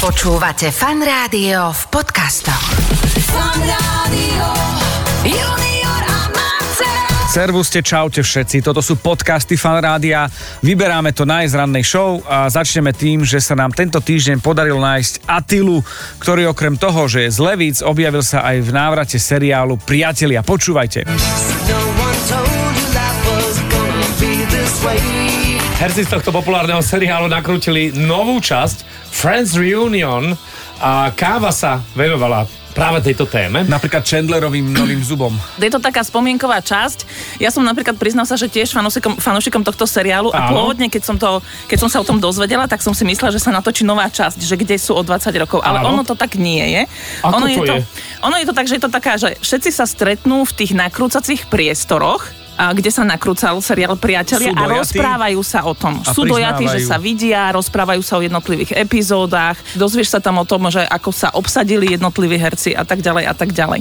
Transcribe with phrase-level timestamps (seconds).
[0.00, 2.72] Počúvate Fan Rádio v podcastoch.
[3.20, 4.48] Fan Rádio.
[5.28, 6.18] Junior a
[7.28, 10.24] Servuste, čaute všetci, toto sú podcasty Fan Rádia.
[10.64, 15.28] Vyberáme to na rannej show a začneme tým, že sa nám tento týždeň podarilo nájsť
[15.28, 15.84] Atilu,
[16.16, 20.40] ktorý okrem toho, že je z Levíc, objavil sa aj v návrate seriálu Priatelia.
[20.40, 21.04] Počúvajte.
[25.76, 28.89] Herci z tohto populárneho seriálu nakrútili novú časť
[29.20, 30.32] Friends Reunion
[30.80, 33.68] a Káva sa venovala práve tejto téme.
[33.68, 35.36] Napríklad Chandlerovým novým zubom.
[35.60, 37.04] Je to taká spomienková časť.
[37.36, 41.20] Ja som napríklad priznal sa, že tiež fanúšikom, fanúšikom tohto seriálu a pôvodne, keď som,
[41.20, 44.08] to, keď som sa o tom dozvedela, tak som si myslela, že sa natočí nová
[44.08, 45.60] časť, že kde sú o 20 rokov.
[45.60, 45.92] Ale Áno.
[45.92, 46.82] ono to tak nie je.
[47.20, 47.80] Ako ono to je, to, je?
[48.24, 51.44] ono je to tak, že je to taká, že všetci sa stretnú v tých nakrúcacích
[51.52, 52.39] priestoroch
[52.76, 55.98] kde sa nakrúcal seriál Priatelia a rozprávajú sa o tom.
[56.04, 60.44] A Sú dojatí, že sa vidia, rozprávajú sa o jednotlivých epizódach, dozvieš sa tam o
[60.44, 63.80] tom, že ako sa obsadili jednotliví herci a tak ďalej a tak ďalej.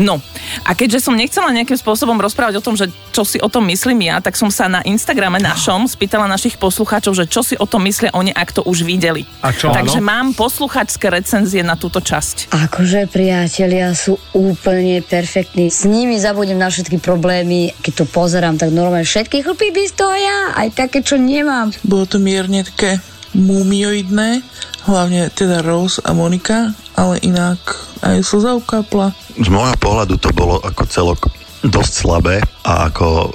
[0.00, 0.24] No
[0.64, 4.08] a keďže som nechcela nejakým spôsobom rozprávať o tom, že čo si o tom myslím
[4.08, 7.84] ja, tak som sa na Instagrame našom spýtala našich poslucháčov, že čo si o tom
[7.84, 9.28] myslia oni, ak to už videli.
[9.44, 9.70] A čo?
[9.70, 10.08] Takže áno?
[10.08, 12.50] mám posluchačské recenzie na túto časť.
[12.50, 15.68] Akože priatelia sú úplne perfektní.
[15.68, 20.54] S nimi zabudnem na všetky problémy, keď to pozerám, tak normálne všetky chlpy by stoja,
[20.54, 21.74] aj také, čo nemám.
[21.82, 23.02] Bolo to mierne také
[23.34, 24.46] mumioidné,
[24.86, 27.58] hlavne teda Rose a Monika, ale inak
[28.06, 29.10] aj slza ukapla.
[29.34, 31.26] Z môjho pohľadu to bolo ako celok
[31.64, 33.32] dosť slabé a ako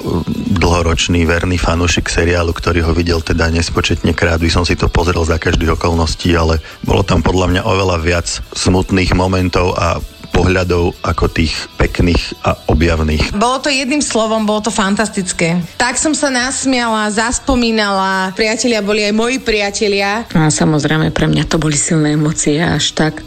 [0.61, 5.25] dlhoročný verný fanúšik seriálu, ktorý ho videl teda nespočetne krát, by som si to pozrel
[5.25, 9.97] za každých okolností, ale bolo tam podľa mňa oveľa viac smutných momentov a
[10.31, 13.35] pohľadov ako tých pekných a objavných.
[13.35, 15.59] Bolo to jedným slovom, bolo to fantastické.
[15.75, 20.25] Tak som sa nasmiala, zaspomínala, priatelia boli aj moji priatelia.
[20.33, 23.21] A samozrejme pre mňa to boli silné emócie až tak,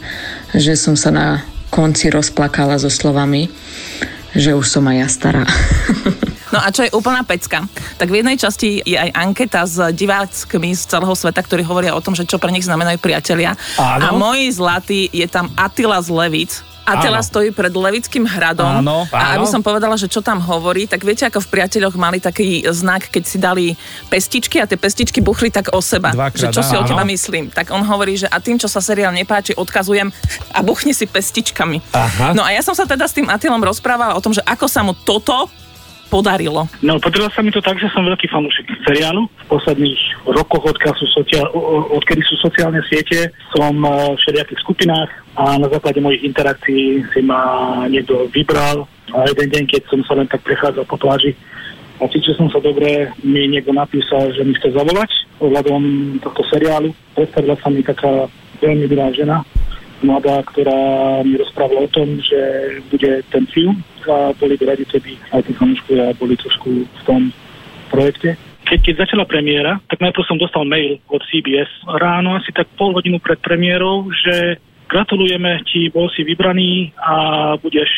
[0.55, 1.27] že som sa na
[1.73, 3.49] konci rozplakala so slovami,
[4.33, 5.43] že už som aj ja stará.
[6.53, 7.65] No a čo je úplná pecka,
[7.97, 12.03] tak v jednej časti je aj anketa s diváckmi z celého sveta, ktorí hovoria o
[12.05, 13.57] tom, že čo pre nich znamenajú priatelia.
[13.81, 14.05] Áno.
[14.05, 18.83] A môj zlatý je tam Attila z Levic, a teraz stojí pred Levickým hradom.
[18.83, 22.19] Áno, a aby som povedala, že čo tam hovorí, tak viete, ako v priateľoch mali
[22.19, 23.65] taký znak, keď si dali
[24.11, 26.11] pestičky a tie pestičky buchli tak o seba.
[26.11, 26.83] Dvakrát, že čo si áno.
[26.83, 27.49] o teba myslím.
[27.49, 30.11] Tak on hovorí, že a tým, čo sa seriál nepáči, odkazujem
[30.51, 31.79] a buchni si pestičkami.
[31.95, 32.35] Aha.
[32.35, 34.83] No a ja som sa teda s tým Atilom rozprávala o tom, že ako sa
[34.83, 35.47] mu toto
[36.09, 36.67] podarilo.
[36.81, 39.27] No, podarilo sa mi to tak, že som veľký fanúšik seriálu.
[39.47, 40.63] V posledných rokoch,
[40.99, 41.47] sú sociál,
[41.93, 47.21] odkedy sú sociálne siete, som eh, v všelijakých skupinách a na základe mojich interakcií si
[47.25, 51.33] ma niekto vybral a jeden deň, keď som sa len tak prechádzal po pláži
[52.01, 55.81] a cítil som sa dobre, mi niekto napísal, že mi chce zavolať ohľadom
[56.19, 56.89] tohto seriálu.
[57.13, 58.27] Predstavila sa mi taká
[58.59, 59.45] veľmi milá žena,
[60.03, 62.39] mladá, ktorá mi rozprávala o tom, že
[62.91, 67.29] bude ten film a boli by radi, keby aj tí fanúškovia boli trošku v tom
[67.93, 68.35] projekte.
[68.63, 71.69] Keď, keď začala premiéra, tak najprv som dostal mail od CBS
[71.99, 77.15] ráno, asi tak pol hodinu pred premiérou, že gratulujeme ti, bol si vybraný a
[77.59, 77.91] budeš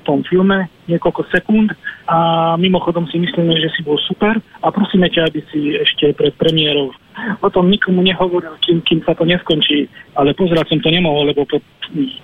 [0.00, 1.76] v tom filme niekoľko sekúnd
[2.08, 2.18] a
[2.56, 6.90] mimochodom si myslíme, že si bol super a prosíme ťa, aby si ešte pred premiérou
[7.44, 9.86] o tom nikomu nehovoril, kým, kým sa to neskončí,
[10.16, 11.60] ale pozerať som to nemohol, lebo po,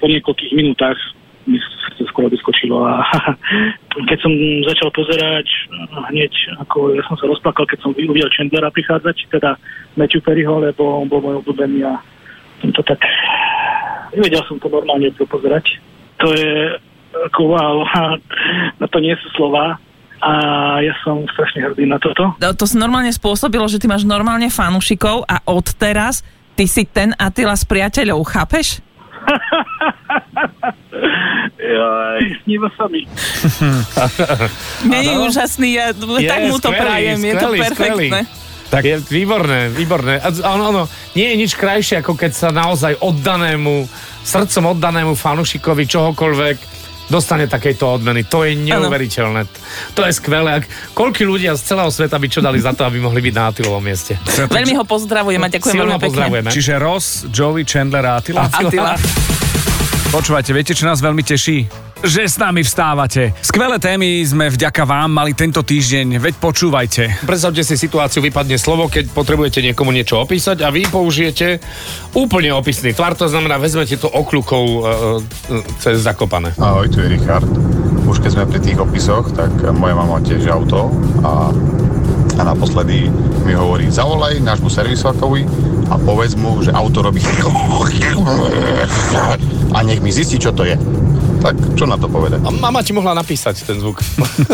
[0.01, 0.97] po niekoľkých minútach
[1.47, 3.03] mi srdce skoro vyskočilo a
[4.11, 4.33] keď som
[4.67, 5.47] začal pozerať
[6.12, 6.33] hneď,
[6.67, 9.57] ako ja som sa rozplakal, keď som uvidel Chandlera prichádzať, teda
[9.95, 11.99] Matthew Perryho, lebo on bol môj obľúbený a
[12.61, 13.01] som to tak
[14.17, 15.79] nevedel som to normálne pozerať.
[16.25, 16.81] To je
[17.17, 17.77] ako wow,
[18.81, 19.81] na to nie sú slova
[20.17, 20.33] a
[20.81, 22.33] ja som strašne hrdý na toto.
[22.41, 26.25] To, to si normálne spôsobilo, že ty máš normálne fanúšikov a od teraz
[26.57, 28.81] ty si ten Attila s priateľov, chápeš?
[31.57, 33.09] Jaj, sníva sa mi.
[34.91, 38.21] Nie je úžasný, ja Je, tak mu to skvelý, prajem, je to skvelý, perfektné.
[38.67, 40.19] Tak je výborné, výborné.
[40.19, 40.83] A ono, ono,
[41.15, 43.87] nie je nič krajšie, ako keď sa naozaj oddanému,
[44.27, 46.57] srdcom oddanému fanušikovi čohokoľvek
[47.07, 48.27] dostane takejto odmeny.
[48.27, 49.47] To je neuveriteľné.
[49.95, 50.63] To je skvelé.
[50.63, 53.45] Ak, koľko ľudia z celého sveta by čo dali za to, aby mohli byť na
[53.55, 54.19] Atilovom mieste.
[54.51, 56.07] Veľmi ho pozdravujem a ďakujem veľmi pekne.
[56.10, 56.51] pozdravujeme.
[56.51, 58.51] Čiže Ross, Joey, Chandler a Attila.
[58.51, 58.99] Attila.
[60.16, 61.68] Počúvajte, viete, čo nás veľmi teší?
[62.01, 63.36] Že s nami vstávate.
[63.45, 67.21] Skvelé témy sme vďaka vám mali tento týždeň, veď počúvajte.
[67.28, 71.60] Predstavte si situáciu, vypadne slovo, keď potrebujete niekomu niečo opísať a vy použijete
[72.16, 74.84] úplne opisný tvar, to znamená, vezmete to okľukou e, e,
[75.84, 76.57] cez zakopané.
[76.57, 77.45] Ahoj, tu je Richard.
[78.09, 80.97] Už keď sme pri tých opisoch, tak moja mama tiež auto
[81.28, 81.53] a,
[82.41, 83.12] a naposledy
[83.45, 85.45] mi hovorí, zavolaj nášmu servisovakovi
[85.92, 87.21] a povedz mu, že auto robí
[89.77, 90.73] A nech mi zistí, čo to je.
[91.45, 92.41] Tak čo na to povedať?
[92.43, 94.01] A mama ti mohla napísať ten zvuk.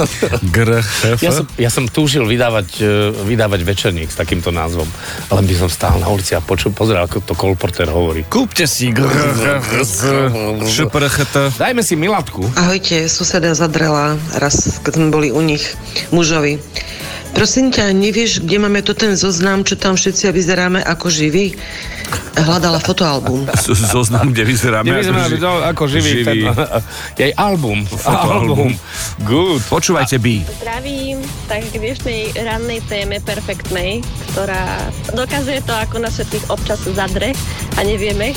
[0.55, 0.83] Gr.
[1.23, 4.91] Ja som, ja som túžil vydávať, e, vydávať večerník s takýmto názvom.
[5.31, 8.27] Len by som stál na ulici a počul, pozeral, ako to kolporter hovorí.
[8.27, 9.07] Kúpte si gr.
[11.55, 12.43] Dajme si Milatku.
[12.59, 15.79] Ahojte, suseda zadrela raz, keď sme boli u nich
[16.11, 16.59] mužovi.
[17.33, 21.57] Prosím ťa, nevieš, kde máme to ten zoznam, čo tam všetci vyzeráme ako živí?
[22.35, 23.49] Hľadala fotoalbum.
[23.67, 26.13] Zoznam, kde vyzeráme, Kde vyzeráme ako, ži- to- ako živý.
[26.23, 26.39] Ten,
[27.23, 27.79] jej album.
[27.83, 28.73] Fotoalbum.
[29.23, 29.61] Good.
[29.67, 30.45] Počúvajte, B.
[30.61, 34.65] Zdravím, tak k dnešnej rannej téme perfektnej, ktorá
[35.11, 37.33] dokazuje to, ako nás všetkých občas zadre
[37.75, 38.37] a nevieme.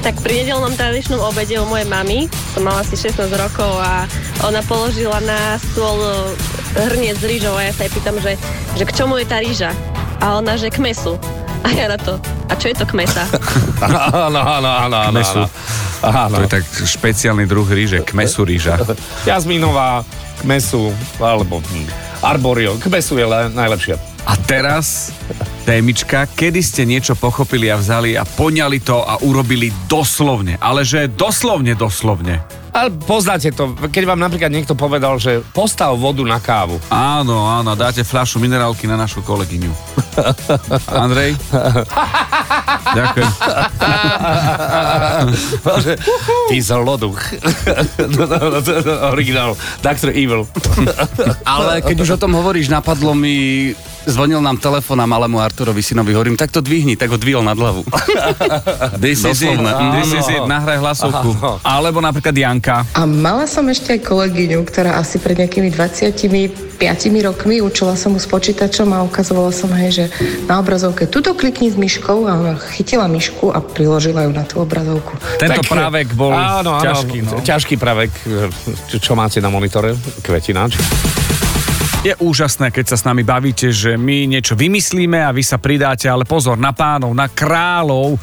[0.00, 4.04] Tak pri nedelnom tradičnom obede u mojej mamy, som mala asi 16 rokov a
[4.42, 5.96] ona položila na stôl
[6.74, 8.34] hrniec s rýžou a ja sa jej pýtam, že,
[8.74, 9.70] že k čomu je tá rýža?
[10.18, 11.14] A ona, že k mesu.
[11.64, 13.24] A ja na to, a čo je to kmesa?
[13.80, 15.20] Áno, áno, áno, áno.
[16.04, 16.36] Áno.
[16.36, 18.76] To je tak špeciálny druh ríže, kmesu ríža.
[19.24, 20.04] Jazminová,
[20.44, 21.88] kmesu, alebo hm,
[22.20, 22.76] arborio.
[22.76, 23.96] Kmesu je le, najlepšia.
[24.28, 25.12] A teraz
[25.64, 30.60] témička, kedy ste niečo pochopili a vzali a poňali to a urobili doslovne.
[30.60, 32.63] Ale že doslovne, doslovne.
[32.74, 36.82] Ale poznáte to, keď vám napríklad niekto povedal, že postav vodu na kávu.
[36.90, 39.70] Áno, áno, dáte fľašu minerálky na našu kolegyňu.
[40.90, 41.38] Andrej?
[42.98, 43.30] Ďakujem.
[45.62, 45.94] Bože,
[46.50, 47.22] ty zloduch.
[49.14, 49.54] Originál.
[49.78, 50.10] Dr.
[50.10, 50.42] Evil.
[51.46, 53.70] Ale keď už o tom hovoríš, napadlo mi,
[54.06, 57.56] zvonil nám telefón a malému Arturovi synovi, hovorím, tak to dvihni, tak ho dvihol nad
[57.58, 57.84] hlavu.
[59.04, 59.58] This is it,
[60.00, 61.60] this is it, nahraj hlasovku.
[61.64, 62.84] Alebo napríklad Janka.
[62.94, 66.78] A mala som ešte aj kolegyňu, ktorá asi pred nejakými 25
[67.24, 70.04] rokmi učila som mu s počítačom a ukazovala som hej, že
[70.44, 74.60] na obrazovke tuto klikni s myškou a ona chytila myšku a priložila ju na tú
[74.60, 75.16] obrazovku.
[75.40, 77.40] Tento právek bol áno, áno, ťažký, no.
[77.40, 78.12] ťažký právek.
[78.92, 79.96] Čo, čo máte na monitore?
[80.20, 80.76] Kvetináč?
[82.04, 86.04] Je úžasné, keď sa s nami bavíte, že my niečo vymyslíme a vy sa pridáte,
[86.04, 88.20] ale pozor na pánov, na kráľov.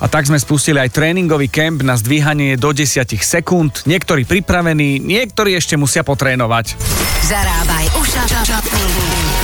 [0.00, 3.84] A tak sme spustili aj tréningový kemp na zdvíhanie do 10 sekúnd.
[3.84, 6.80] Niektorí pripravení, niektorí ešte musia potrénovať.
[7.28, 8.32] Zarábaj ušami.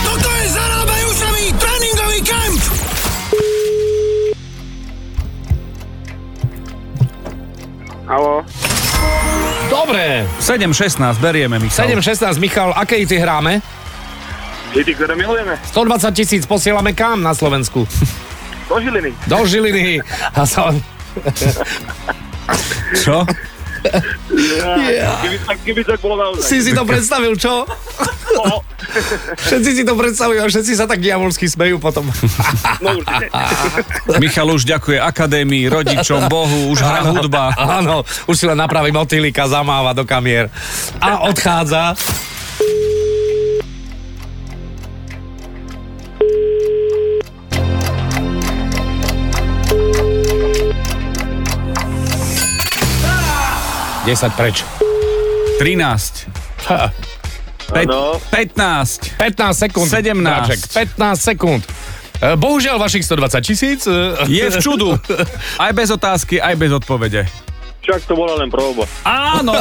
[0.01, 2.63] Toto je Zarábaj ušami tréningový kemp!
[8.09, 8.74] Halo?
[9.71, 10.27] Dobre.
[10.41, 11.89] 7.16, berieme, Michal.
[11.89, 13.61] 7.16, Michal, aké ty hráme?
[14.75, 15.55] Hity, ktoré milujeme.
[15.71, 17.87] 120 tisíc posielame kam na Slovensku?
[18.67, 19.11] Do Žiliny.
[19.31, 20.03] Do Žiliny.
[20.35, 20.75] A sa...
[22.99, 23.23] Čo?
[24.95, 26.45] Ja, keby, tak, keby tak bolo naozaj.
[26.45, 27.69] Si si to predstavil, čo?
[28.35, 28.65] No,
[29.37, 32.07] Všetci si to predstavujú a všetci sa tak diabolsky smejú potom.
[32.85, 33.27] no určite.
[34.23, 37.55] Michal už ďakuje akadémii, rodičom, Bohu, už hrá hudba.
[37.55, 40.47] Áno, už si len napraví motýlika, zamáva do kamier
[41.03, 41.95] a odchádza.
[54.05, 54.57] Desať preč.
[55.59, 56.29] 13.
[56.69, 56.93] Ha.
[57.65, 58.21] Pe- Áno.
[58.29, 59.17] 15.
[59.17, 59.89] 15 sekúnd.
[59.89, 60.21] 17.
[60.21, 61.63] Bráček, 15 sekúnd.
[62.21, 63.81] E, Bohužiaľ, vašich 120 tisíc...
[63.89, 65.01] e, Je v čudu.
[65.65, 67.25] Aj bez otázky, aj bez odpovede.
[67.85, 68.89] Však to bola len proba.
[69.05, 69.53] Áno!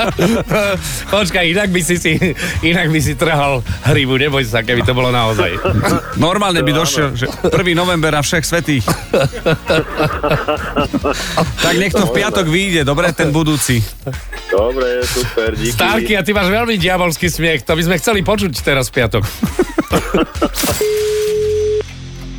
[1.12, 2.16] Počkaj, inak by si si,
[2.64, 5.60] inak by si trhal hrybu, neboj sa, keby to bolo naozaj.
[6.16, 7.52] Normálne by došiel, že 1.
[7.76, 8.88] november a všech svetých.
[11.60, 13.84] tak nech to v piatok vyjde, dobre, ten budúci.
[14.48, 15.76] Dobre, super, díky.
[15.76, 19.20] Starky, a ty máš veľmi diabolský smiech, to by sme chceli počuť teraz v piatok.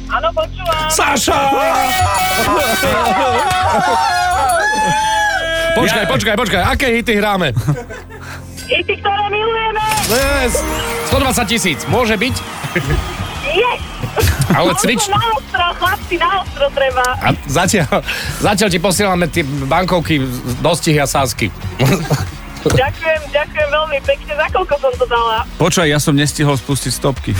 [0.09, 0.89] Áno, počúvam.
[0.89, 1.38] Saša!
[5.80, 7.50] Počkaj, počkaj, počkaj, aké hity hráme?
[8.70, 9.82] Hity, ktoré milujeme.
[10.06, 10.62] Yes.
[11.10, 12.36] 120 tisíc, môže byť?
[13.53, 13.82] Yes.
[14.53, 15.10] Ale cvič...
[15.10, 17.06] Na ostro, chlapci, na ostro treba.
[17.18, 18.06] A zatiaľ,
[18.38, 20.22] zatiaľ ti posielame tie bankovky,
[20.62, 21.50] dostihy a sásky.
[22.63, 24.32] Ďakujem, ďakujem veľmi pekne.
[24.39, 25.44] Za koľko som to dala?
[25.60, 27.32] Počkaj, ja som nestihol spustiť stopky.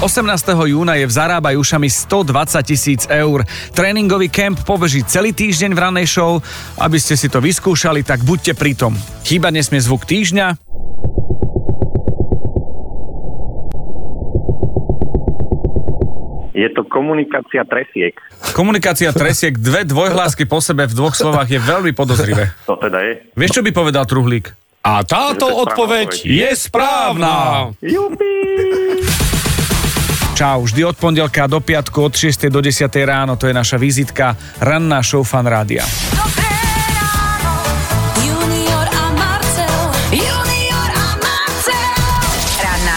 [0.00, 0.24] 18.
[0.64, 3.44] júna je v Zarábaj ušami 120 tisíc eur.
[3.76, 6.40] Tréningový kemp pobeží celý týždeň v ranej show.
[6.80, 8.96] Aby ste si to vyskúšali, tak buďte pritom.
[9.28, 10.56] Chýba nesmie zvuk týždňa.
[16.56, 18.16] Je to komunikácia tresiek.
[18.56, 22.56] Komunikácia tresiek, dve dvojhlásky po sebe v dvoch slovách je veľmi podozrivé.
[22.68, 23.12] To teda je.
[23.36, 24.48] Vieš, čo by povedal Truhlík?
[24.80, 26.24] A táto odpoveď.
[26.24, 27.68] je správna.
[27.84, 29.09] Jupi!
[30.40, 32.48] Čau, vždy od pondelka do piatku od 6.
[32.48, 32.88] do 10.
[33.04, 35.84] ráno, to je naša vizitka, ranná show Fan Rádia.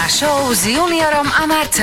[0.07, 1.73] Show s Juniorom a Marcelom.